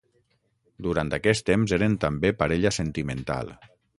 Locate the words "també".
2.07-2.33